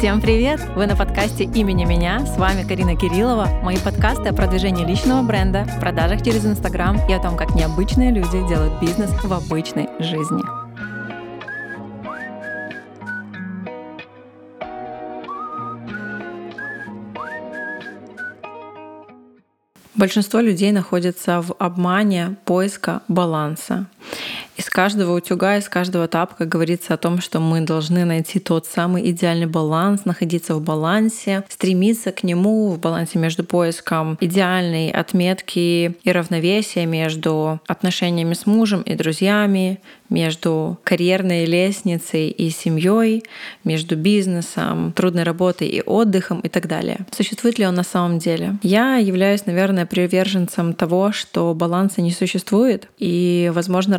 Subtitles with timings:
[0.00, 0.60] Всем привет!
[0.74, 2.24] Вы на подкасте имени меня.
[2.24, 3.48] С вами Карина Кириллова.
[3.62, 8.48] Мои подкасты о продвижении личного бренда, продажах через Инстаграм и о том, как необычные люди
[8.48, 10.40] делают бизнес в обычной жизни.
[19.94, 23.86] Большинство людей находится в обмане поиска баланса.
[24.60, 29.10] Из каждого утюга, из каждого тапка говорится о том, что мы должны найти тот самый
[29.10, 36.12] идеальный баланс, находиться в балансе, стремиться к нему в балансе между поиском идеальной отметки и
[36.12, 43.22] равновесия между отношениями с мужем и друзьями, между карьерной лестницей и семьей,
[43.64, 47.06] между бизнесом, трудной работой и отдыхом и так далее.
[47.12, 48.56] Существует ли он на самом деле?
[48.62, 53.98] Я являюсь, наверное, приверженцем того, что баланса не существует, и, возможно,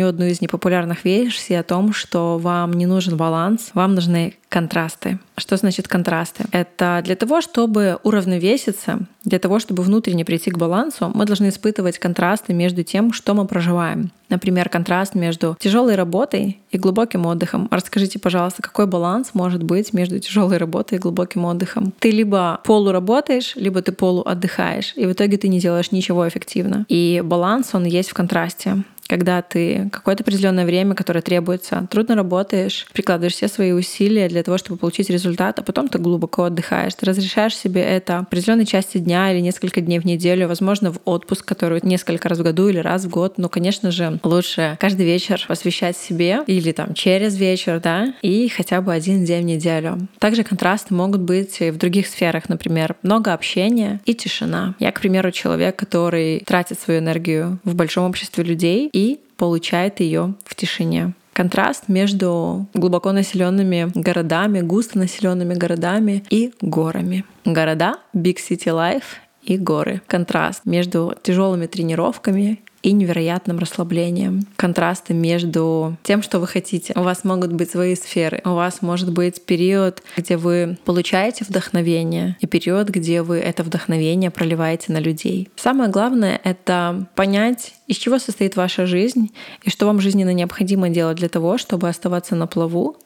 [0.00, 5.18] распространю одну из непопулярных версий о том, что вам не нужен баланс, вам нужны контрасты.
[5.36, 6.44] Что значит контрасты?
[6.52, 11.98] Это для того, чтобы уравновеситься, для того, чтобы внутренне прийти к балансу, мы должны испытывать
[11.98, 14.10] контрасты между тем, что мы проживаем.
[14.28, 17.68] Например, контраст между тяжелой работой и глубоким отдыхом.
[17.70, 21.92] Расскажите, пожалуйста, какой баланс может быть между тяжелой работой и глубоким отдыхом?
[21.98, 26.86] Ты либо полуработаешь, либо ты полуотдыхаешь, и в итоге ты не делаешь ничего эффективно.
[26.88, 32.86] И баланс, он есть в контрасте когда ты какое-то определенное время, которое требуется, трудно работаешь,
[32.92, 36.94] прикладываешь все свои усилия для того, чтобы получить результат, а потом ты глубоко отдыхаешь.
[36.94, 41.44] Ты разрешаешь себе это определенной части дня или несколько дней в неделю, возможно, в отпуск,
[41.44, 43.36] который несколько раз в году или раз в год.
[43.36, 48.80] Но, конечно же, лучше каждый вечер посвящать себе или там через вечер, да, и хотя
[48.80, 50.06] бы один день в неделю.
[50.20, 54.76] Также контрасты могут быть и в других сферах, например, много общения и тишина.
[54.78, 58.99] Я, к примеру, человек, который тратит свою энергию в большом обществе людей и
[59.36, 67.24] получает ее в тишине контраст между глубоко населенными городами, густо населенными городами и горами.
[67.46, 69.04] Города, Big City Life
[69.42, 70.02] и горы.
[70.06, 74.46] Контраст между тяжелыми тренировками и невероятным расслаблением.
[74.56, 76.92] Контрасты между тем, что вы хотите.
[76.96, 78.40] У вас могут быть свои сферы.
[78.44, 84.30] У вас может быть период, где вы получаете вдохновение, и период, где вы это вдохновение
[84.30, 85.48] проливаете на людей.
[85.56, 89.32] Самое главное— это понять, из чего состоит ваша жизнь
[89.62, 92.96] и что вам жизненно необходимо делать для того, чтобы оставаться на плаву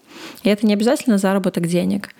[0.42, 2.10] и это не обязательно заработок денег.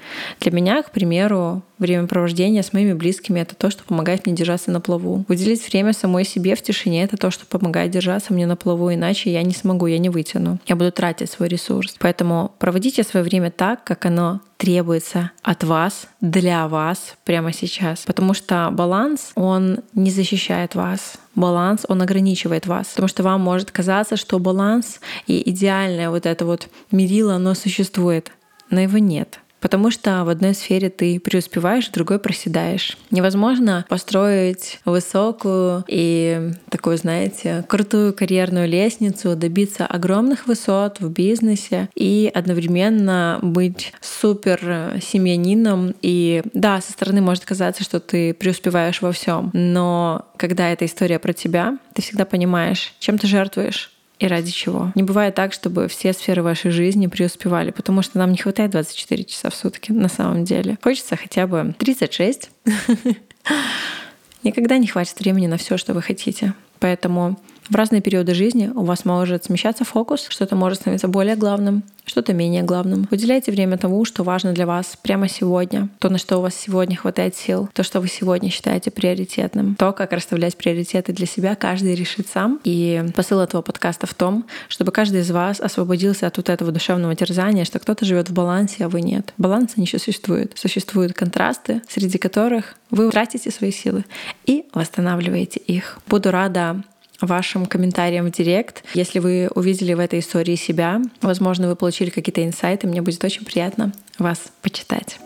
[0.41, 4.81] Для меня, к примеру, времяпровождение с моими близкими— это то, что помогает мне держаться на
[4.81, 5.25] плаву.
[5.29, 9.33] Уделить время самой себе в тишине— это то, что помогает держаться мне на плаву, иначе
[9.33, 10.59] я не смогу, я не вытяну.
[10.67, 11.97] Я буду тратить свой ресурс.
[11.99, 18.05] Поэтому проводите свое время так, как оно требуется от вас, для вас прямо сейчас.
[18.07, 21.19] Потому что баланс, он не защищает вас.
[21.35, 22.89] Баланс, он ограничивает вас.
[22.89, 28.31] Потому что вам может казаться, что баланс и идеальное вот это вот мерило, оно существует.
[28.71, 32.99] Но его нет потому что в одной сфере ты преуспеваешь, в другой проседаешь.
[33.11, 42.31] Невозможно построить высокую и такую, знаете, крутую карьерную лестницу, добиться огромных высот в бизнесе и
[42.35, 45.95] одновременно быть супер семьянином.
[46.03, 51.19] И да, со стороны может казаться, что ты преуспеваешь во всем, но когда эта история
[51.19, 54.93] про тебя, ты всегда понимаешь, чем ты жертвуешь, и ради чего.
[54.95, 59.25] Не бывает так, чтобы все сферы вашей жизни преуспевали, потому что нам не хватает 24
[59.25, 60.79] часа в сутки на самом деле.
[60.83, 62.51] Хочется хотя бы 36.
[64.43, 66.55] Никогда не хватит времени на все, что вы хотите.
[66.79, 71.83] Поэтому в разные периоды жизни у вас может смещаться фокус, что-то может становиться более главным,
[72.05, 73.09] что-то менее главным.
[73.11, 76.97] Уделяйте время тому, что важно для вас прямо сегодня, то, на что у вас сегодня
[76.97, 81.95] хватает сил, то, что вы сегодня считаете приоритетным, то, как расставлять приоритеты для себя, каждый
[81.95, 82.61] решит сам.
[82.65, 87.15] И посыл этого подкаста в том, чтобы каждый из вас освободился от вот этого душевного
[87.15, 89.33] терзания, что кто-то живет в балансе, а вы нет.
[89.39, 90.53] Баланса не существует.
[90.57, 94.05] Существуют контрасты, среди которых вы тратите свои силы
[94.47, 95.99] и восстанавливаете их.
[96.07, 96.83] Буду рада
[97.21, 98.85] вашим комментариям в директ.
[98.95, 103.45] Если вы увидели в этой истории себя, возможно, вы получили какие-то инсайты, мне будет очень
[103.45, 105.19] приятно вас почитать.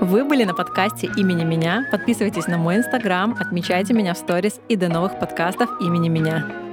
[0.00, 1.86] Вы были на подкасте имени меня.
[1.90, 6.65] Подписывайтесь на мой инстаграм, отмечайте меня в сторис и до новых подкастов имени меня.